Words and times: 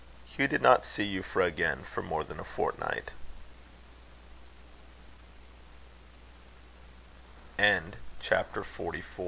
Hugh 0.25 0.47
did 0.47 0.63
not 0.63 0.83
see 0.83 1.03
Euphra 1.15 1.45
again 1.45 1.83
for 1.83 2.01
more 2.01 2.23
than 2.23 2.39
a 2.39 2.43
fortnight. 2.43 3.11
CHAPTER 8.19 8.61
XXX. 8.63 9.03